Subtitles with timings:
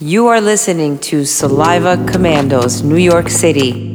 [0.00, 3.87] You are listening to Saliva Commandos, New York City.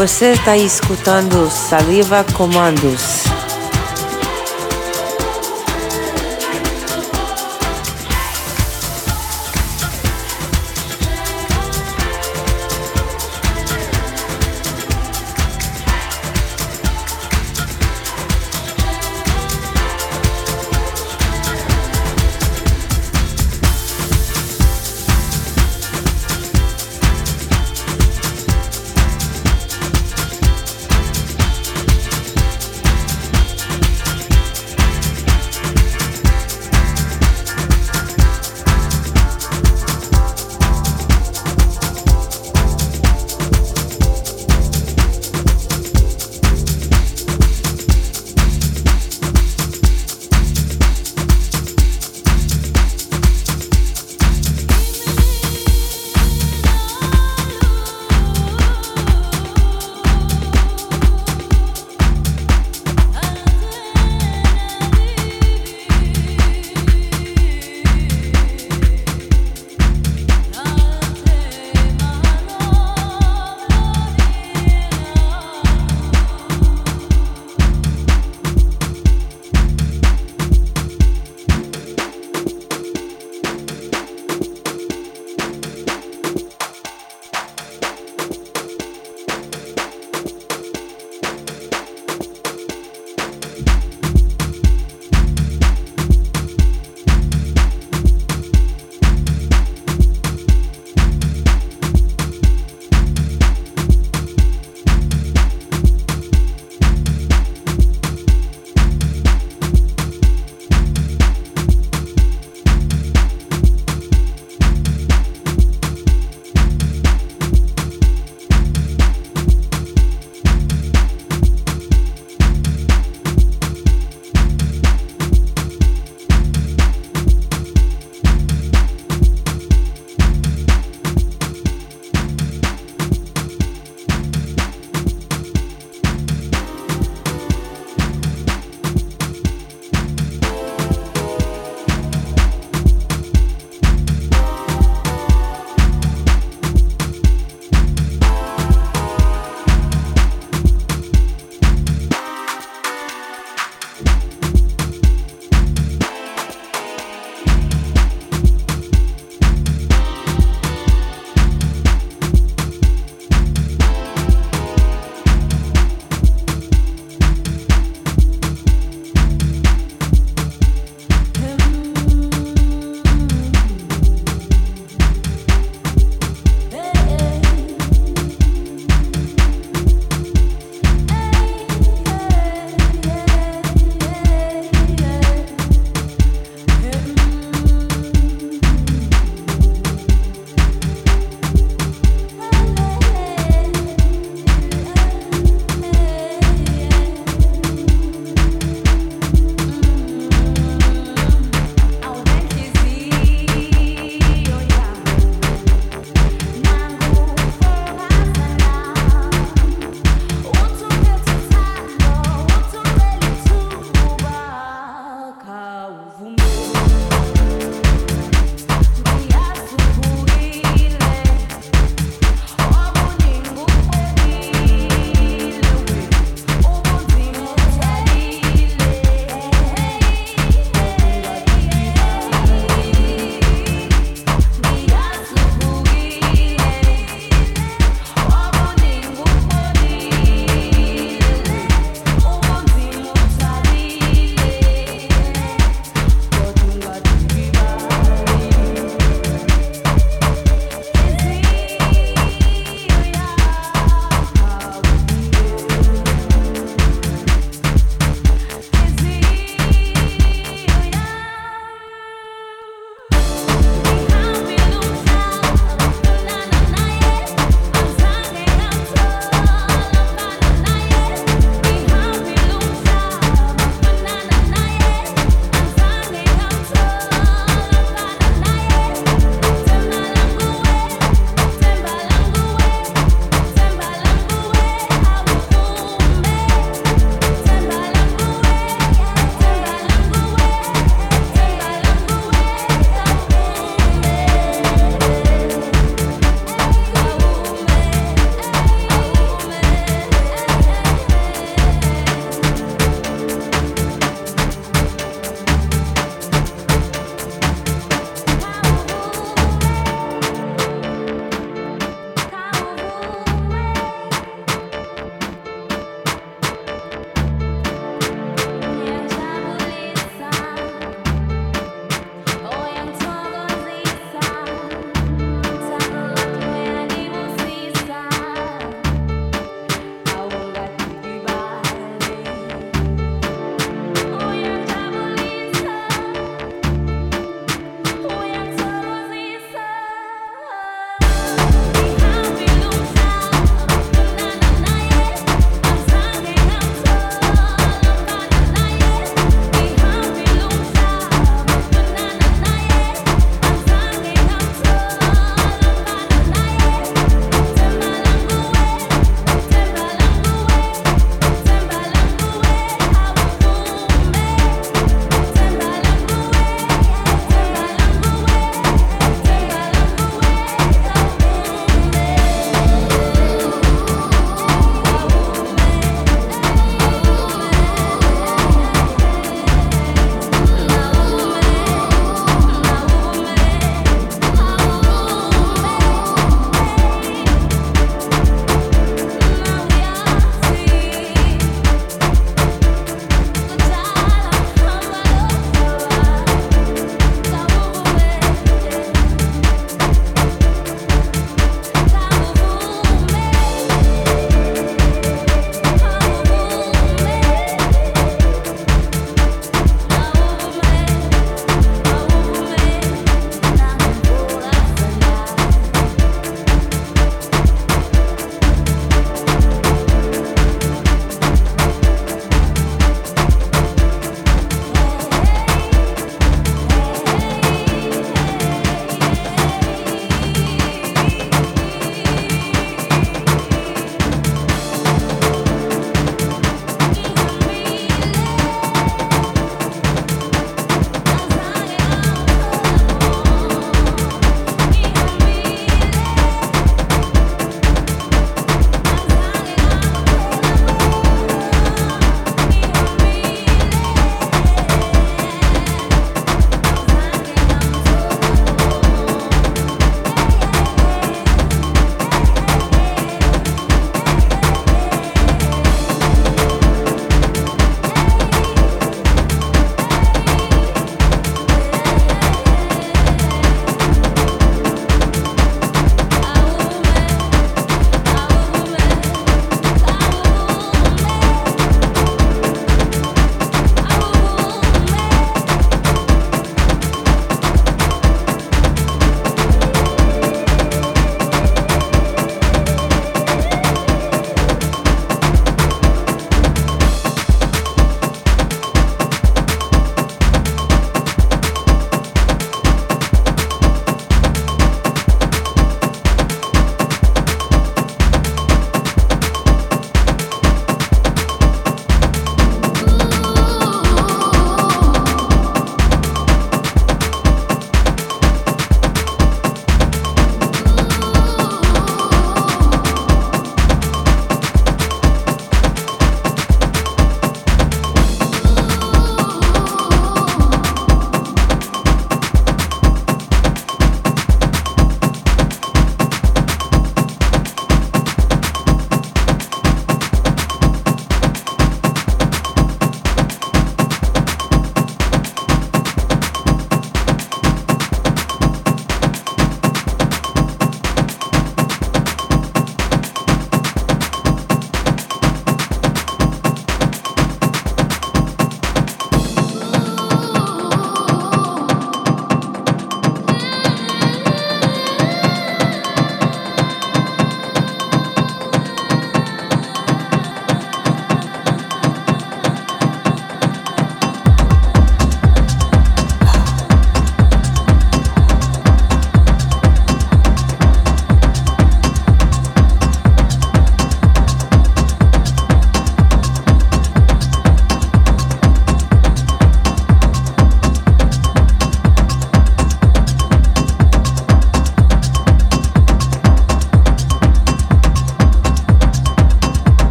[0.00, 3.19] Você está escutando Saliva Comandos.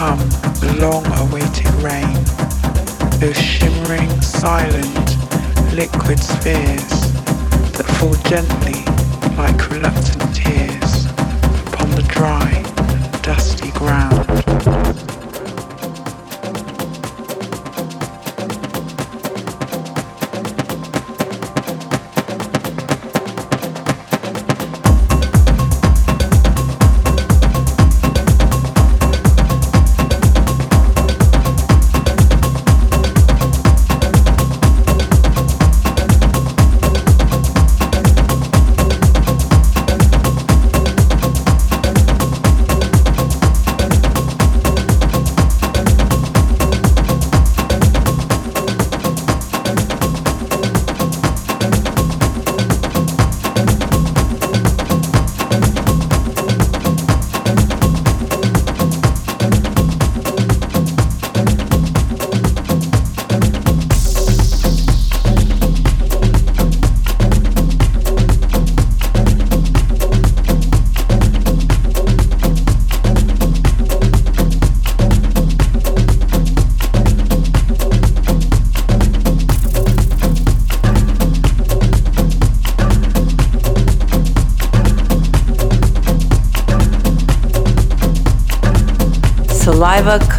[0.00, 0.49] Saliva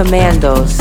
[0.04, 0.81] Commandos.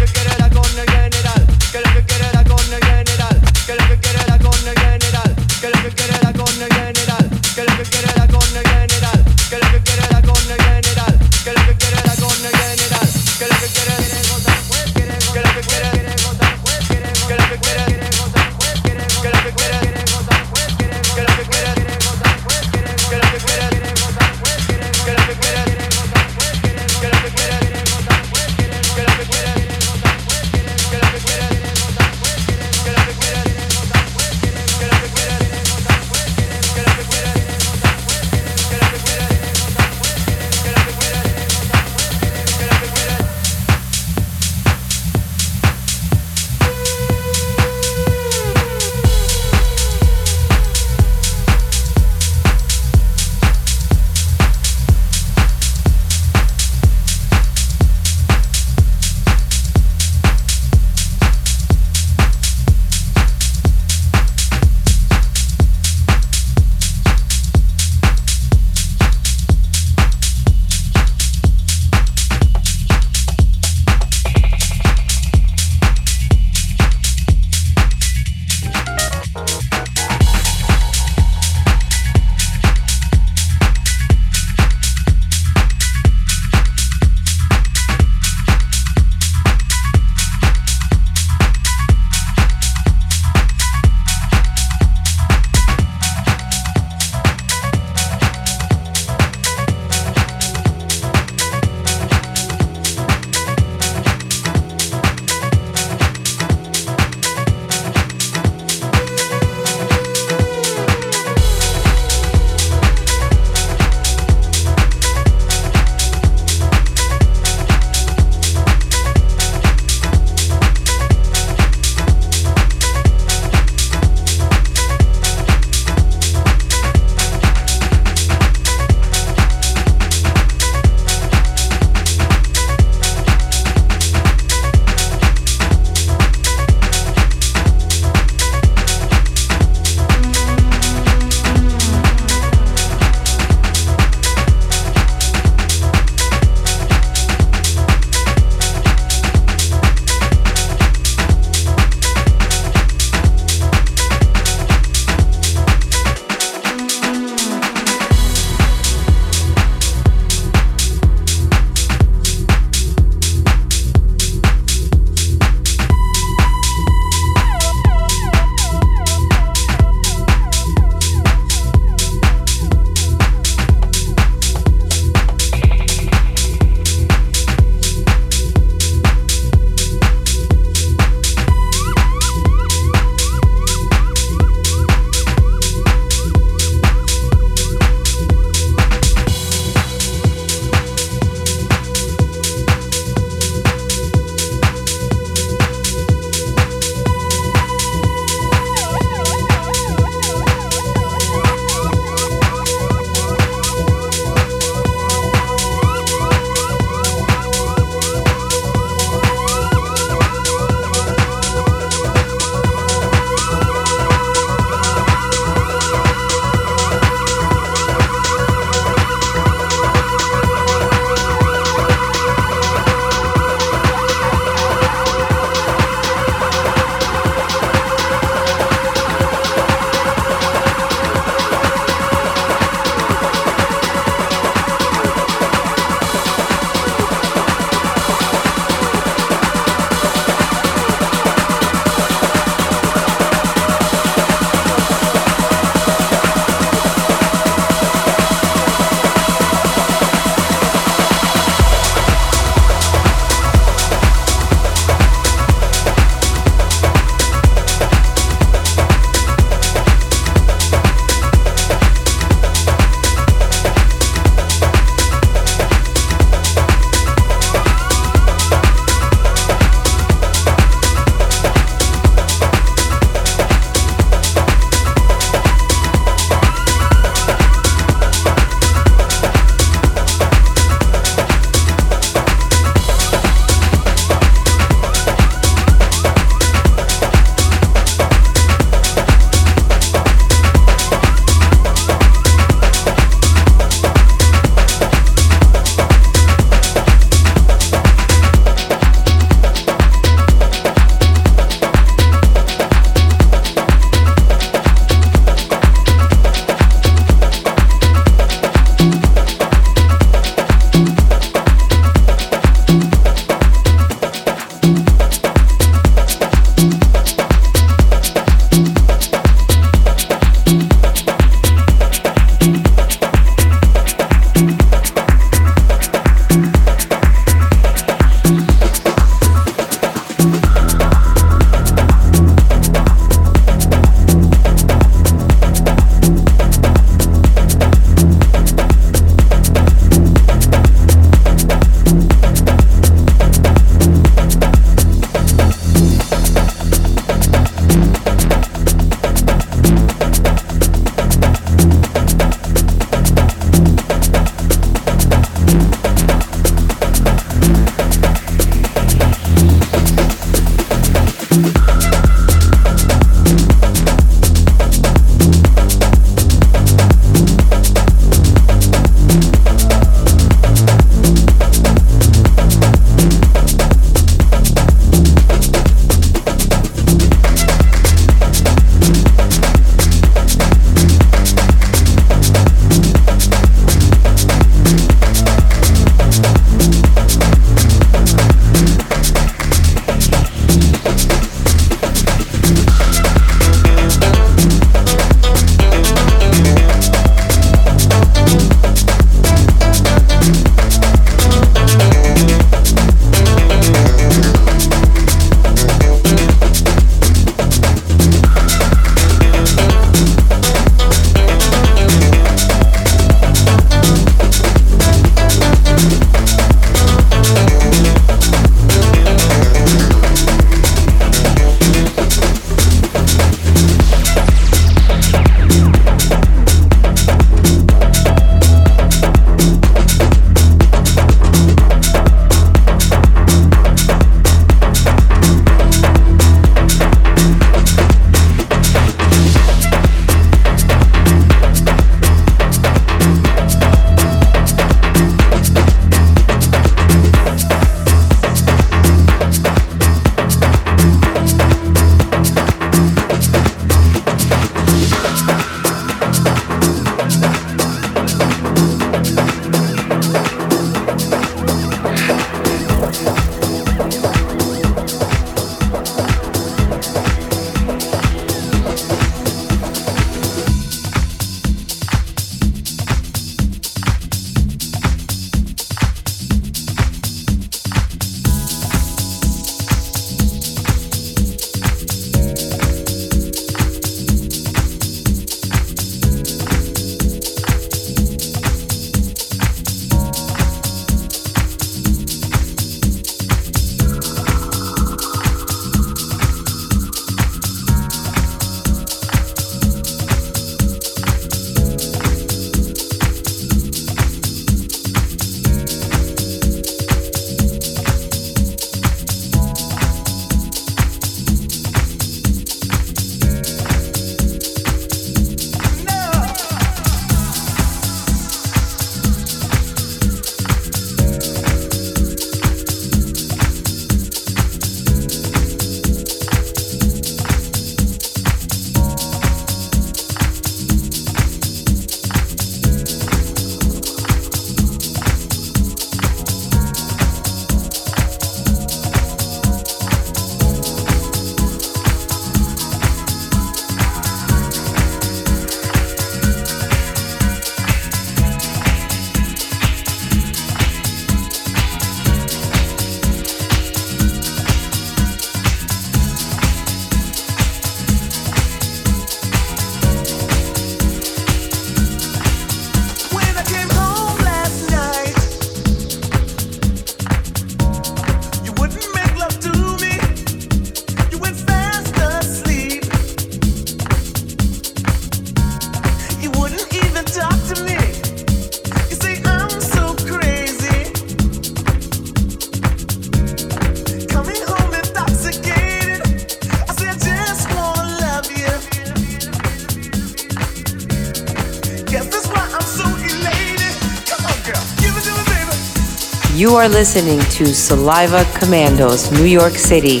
[596.56, 600.00] Are listening to Saliva Commandos, New York City.